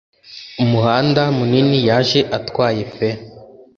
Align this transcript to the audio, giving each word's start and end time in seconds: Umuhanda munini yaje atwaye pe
Umuhanda 0.63 1.21
munini 1.37 1.77
yaje 1.87 2.19
atwaye 2.37 2.83
pe 2.95 3.09